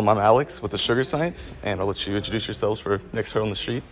[0.00, 3.32] Um, I'm Alex with the Sugar Science, and I'll let you introduce yourselves for next
[3.32, 3.82] Heard on the Street.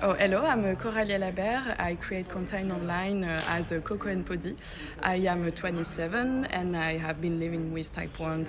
[0.00, 1.78] Oh, hello, I'm Coralie Alabert.
[1.78, 4.56] I create content online uh, as a Coco and Poddy.
[5.02, 8.46] I am 27 and I have been living with type 1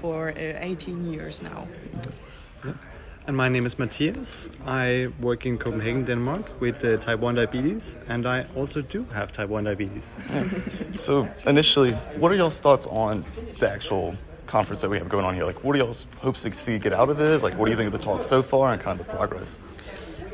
[0.00, 1.66] for uh, 18 years now.
[3.26, 4.48] And my name is Mathias.
[4.64, 9.32] I work in Copenhagen, Denmark with uh, type 1 diabetes, and I also do have
[9.32, 10.16] type 1 diabetes.
[10.30, 10.48] Yeah.
[10.94, 13.24] So, initially, what are y'all's thoughts on
[13.58, 14.14] the actual
[14.50, 15.44] conference that we have going on here?
[15.44, 17.42] Like, what do y'all hopes to see get out of it?
[17.42, 19.58] Like, what do you think of the talk so far and kind of the progress?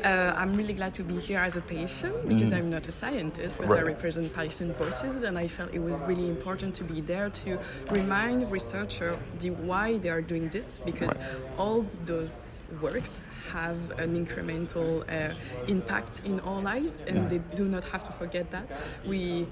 [0.03, 2.57] Uh, I'm really glad to be here as a patient because mm.
[2.57, 3.79] I'm not a scientist, but right.
[3.79, 7.59] I represent patient voices, and I felt it was really important to be there to
[7.89, 11.27] remind researchers the why they are doing this because right.
[11.57, 13.21] all those works
[13.51, 15.33] have an incremental uh,
[15.67, 17.27] impact in our lives, and yeah.
[17.29, 18.67] they do not have to forget that.
[19.05, 19.47] We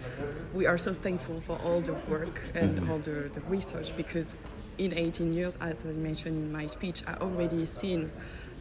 [0.53, 2.89] we are so thankful for all the work and mm.
[2.89, 4.35] all the, the research because
[4.77, 8.11] in 18 years, as I mentioned in my speech, I already seen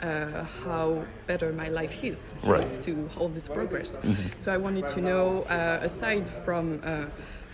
[0.00, 2.84] uh, how better my life is thanks right.
[2.84, 3.96] to all this progress.
[3.96, 4.38] Mm-hmm.
[4.38, 7.06] So I wanted to know, uh, aside from uh,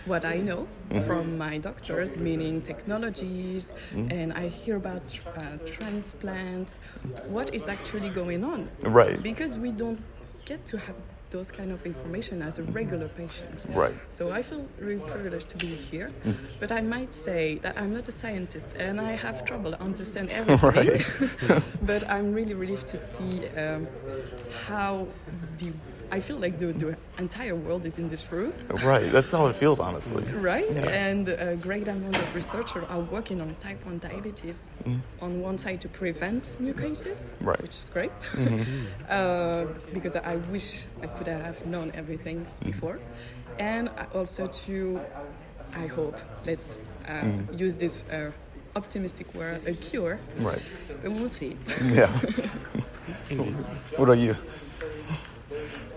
[0.05, 1.05] what I know mm-hmm.
[1.05, 4.11] from my doctors, meaning technologies, mm-hmm.
[4.11, 6.79] and I hear about uh, transplants,
[7.27, 8.69] what is actually going on?
[8.81, 9.21] Right.
[9.21, 10.01] Because we don't
[10.45, 10.95] get to have
[11.31, 13.65] those kind of information as a regular patient.
[13.69, 13.95] Right.
[14.09, 16.35] So I feel really privileged to be here, mm.
[16.59, 21.03] but I might say that I'm not a scientist and I have trouble understand everything.
[21.49, 21.63] Right.
[21.83, 23.87] but I'm really relieved to see um,
[24.65, 25.07] how
[25.57, 25.71] the
[26.11, 28.53] I feel like the, the entire world is in this room.
[28.83, 30.23] Right, that's how it feels, honestly.
[30.33, 31.07] Right, yeah.
[31.07, 34.99] and a great amount of researchers are working on type 1 diabetes mm.
[35.21, 37.61] on one side to prevent new cases, right.
[37.61, 38.85] which is great, mm-hmm.
[39.09, 42.65] uh, because I wish I could have known everything mm.
[42.65, 42.99] before.
[43.59, 44.99] And also to,
[45.75, 46.75] I hope, let's
[47.07, 47.59] uh, mm.
[47.59, 48.31] use this uh,
[48.75, 50.19] optimistic word, a cure.
[50.39, 50.61] Right.
[51.03, 51.55] We'll see.
[51.85, 52.07] Yeah.
[53.95, 54.35] what are you?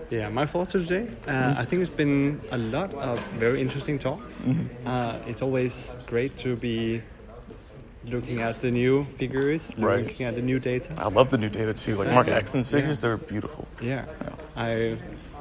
[0.09, 1.07] Yeah, my thoughts today.
[1.27, 1.59] Uh, mm-hmm.
[1.59, 4.41] I think it's been a lot of very interesting talks.
[4.41, 4.87] Mm-hmm.
[4.87, 7.01] Uh, it's always great to be
[8.05, 10.05] looking at the new figures, right.
[10.05, 10.93] looking at the new data.
[10.97, 11.95] I love the new data too.
[11.95, 13.09] Like Mark Axon's figures, yeah.
[13.09, 13.67] they're beautiful.
[13.81, 14.05] Yeah.
[14.21, 14.35] yeah.
[14.55, 14.97] I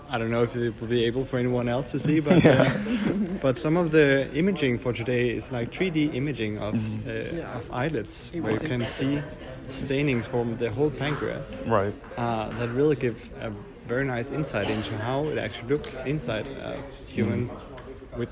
[0.09, 2.63] I don't know if it will be able for anyone else to see, but yeah.
[2.63, 7.11] uh, but some of the imaging for today is like 3D imaging of mm-hmm.
[7.11, 7.59] uh, yeah.
[7.59, 9.21] of islets, where you can see
[9.69, 11.61] stainings from the whole pancreas.
[11.67, 11.95] Right.
[12.17, 13.51] Uh, that really give a
[13.87, 18.17] very nice insight into how it actually looks inside a human mm.
[18.17, 18.31] with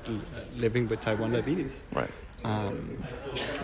[0.57, 1.83] living with type 1 diabetes.
[1.93, 2.09] Right.
[2.43, 3.03] Um,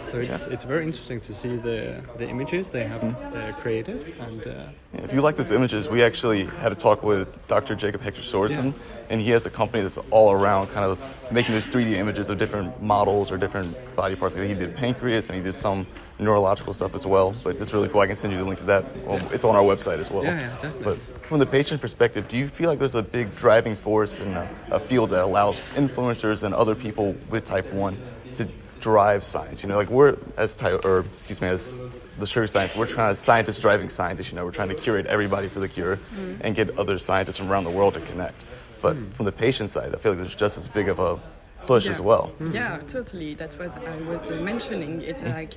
[0.05, 0.53] so it's yeah.
[0.53, 3.37] it's very interesting to see the the images they have mm-hmm.
[3.37, 4.15] uh, created.
[4.21, 7.75] And uh, yeah, if you like those images, we actually had a talk with Dr.
[7.75, 9.05] Jacob Hecksher-Sørensen, yeah.
[9.09, 10.99] and he has a company that's all around kind of
[11.31, 14.35] making those 3D images of different models or different body parts.
[14.35, 15.85] He did pancreas and he did some
[16.17, 17.35] neurological stuff as well.
[17.43, 18.01] But it's really cool.
[18.01, 18.85] I can send you the link to that.
[19.05, 20.23] Well, it's on our website as well.
[20.23, 20.71] Yeah, yeah.
[20.83, 20.97] But
[21.27, 24.49] from the patient perspective, do you feel like there's a big driving force in a,
[24.71, 27.97] a field that allows influencers and other people with type 1
[28.35, 28.47] to
[28.79, 29.63] drive science.
[29.63, 31.77] You know, like we're as type, or excuse me, as
[32.17, 34.31] the sugar science, we're trying to scientists driving scientists.
[34.31, 36.37] You know, we're trying to curate everybody for the cure mm.
[36.41, 38.41] and get other scientists from around the world to connect.
[38.81, 39.13] But mm.
[39.13, 41.19] from the patient side, I feel like there's just as big of a
[41.65, 41.91] push yeah.
[41.91, 42.31] as well.
[42.51, 43.33] Yeah, totally.
[43.35, 45.01] That's what I was uh, mentioning.
[45.01, 45.33] It's mm.
[45.33, 45.53] like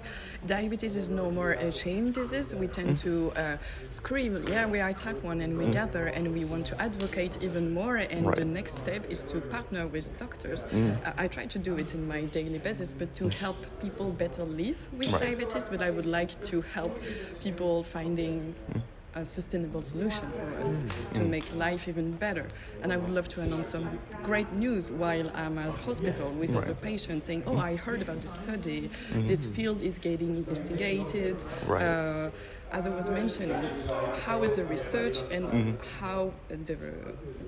[0.46, 2.54] diabetes is no more a shame disease.
[2.54, 3.00] We tend mm.
[3.00, 3.56] to uh,
[3.88, 5.72] scream, yeah, we are type 1 and we mm.
[5.72, 7.96] gather and we want to advocate even more.
[7.96, 8.36] And right.
[8.36, 10.64] the next step is to partner with doctors.
[10.66, 10.96] Mm.
[11.04, 14.44] I, I, try to do it in my daily basis, but to help people better
[14.44, 15.22] live with right.
[15.22, 15.68] diabetes.
[15.68, 16.98] But I would like to help
[17.41, 18.82] people finding mm
[19.14, 21.12] a sustainable solution for us mm.
[21.14, 21.28] to mm.
[21.28, 22.46] make life even better.
[22.82, 26.62] And I would love to announce some great news while I'm at hospital with right.
[26.62, 28.82] other patients saying, "Oh, I heard about this study.
[28.82, 29.26] Mm-hmm.
[29.26, 31.82] This field is getting investigated." Right.
[31.82, 32.30] Uh,
[32.72, 33.62] as I was mentioning,
[34.25, 35.72] how is the research and mm-hmm.
[36.00, 36.75] how the,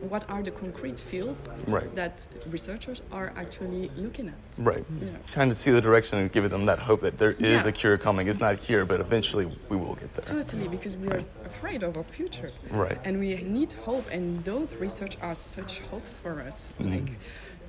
[0.09, 1.93] what are the concrete fields right.
[1.97, 4.59] that researchers are actually looking at?
[4.59, 4.85] Right.
[5.01, 5.09] Yeah.
[5.33, 7.67] Kind of see the direction and give them that hope that there is yeah.
[7.67, 8.29] a cure coming.
[8.29, 10.27] It's not here, but eventually we will get there.
[10.27, 12.51] Totally, because we are afraid of our future.
[12.71, 12.99] Right.
[13.05, 16.75] And we need hope, and those research are such hopes for us.
[16.79, 16.93] Mm-hmm.
[16.93, 17.17] Like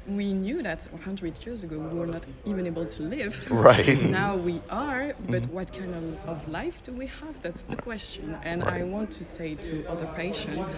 [0.08, 3.36] we knew that 100 years ago we were not even able to live.
[3.66, 4.02] Right.
[4.04, 5.54] now we are, but mm-hmm.
[5.54, 7.42] what kind of, of, life do we have?
[7.42, 8.38] That's the question.
[8.44, 8.82] And right.
[8.82, 10.70] I want to say to other patients,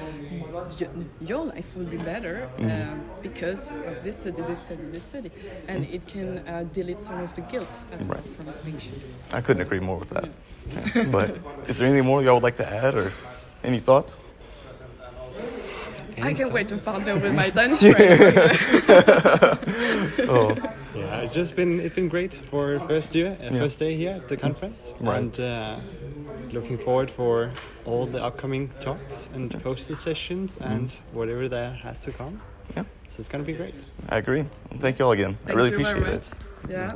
[1.20, 2.70] your life will be better mm-hmm.
[2.70, 5.32] uh, because of this study, this study, this study.
[5.68, 8.10] And it can uh, delete some of the guilt as right.
[8.10, 9.02] well from the patient.
[9.34, 10.26] I couldn't agree more with that.
[10.26, 10.32] Yeah.
[10.96, 11.04] Yeah.
[11.06, 11.38] but
[11.68, 13.12] is there anything more y'all would like to add or
[13.64, 14.20] any thoughts?
[16.22, 18.38] I can't wait to partner with my Danish friend.
[20.30, 20.56] oh,
[20.96, 23.60] Yeah, it's just been it's been great for first year, uh, Yeah.
[23.60, 25.18] first day here at the conference, Right.
[25.20, 25.76] and uh,
[26.52, 27.52] looking forward for
[27.86, 32.42] all the upcoming talks and poster sessions and whatever that has to come.
[32.76, 33.76] yeah, So it's gonna be great.
[34.10, 34.46] I agree.
[34.80, 35.38] Thank you all again.
[35.48, 36.28] I really you very appreciate much.
[36.28, 36.72] it.
[36.72, 36.94] Yeah.